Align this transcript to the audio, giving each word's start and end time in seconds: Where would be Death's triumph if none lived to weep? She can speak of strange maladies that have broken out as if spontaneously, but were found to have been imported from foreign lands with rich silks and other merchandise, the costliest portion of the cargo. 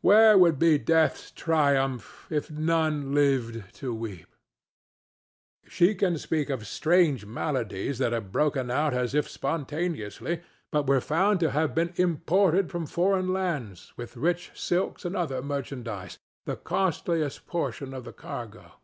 Where 0.00 0.38
would 0.38 0.58
be 0.58 0.78
Death's 0.78 1.30
triumph 1.30 2.26
if 2.30 2.50
none 2.50 3.12
lived 3.14 3.74
to 3.74 3.94
weep? 3.94 4.34
She 5.68 5.94
can 5.94 6.16
speak 6.16 6.48
of 6.48 6.66
strange 6.66 7.26
maladies 7.26 7.98
that 7.98 8.14
have 8.14 8.32
broken 8.32 8.70
out 8.70 8.94
as 8.94 9.14
if 9.14 9.28
spontaneously, 9.28 10.40
but 10.70 10.86
were 10.86 11.02
found 11.02 11.40
to 11.40 11.50
have 11.50 11.74
been 11.74 11.92
imported 11.96 12.70
from 12.70 12.86
foreign 12.86 13.34
lands 13.34 13.92
with 13.98 14.16
rich 14.16 14.50
silks 14.54 15.04
and 15.04 15.14
other 15.14 15.42
merchandise, 15.42 16.16
the 16.46 16.56
costliest 16.56 17.46
portion 17.46 17.92
of 17.92 18.04
the 18.04 18.14
cargo. 18.14 18.76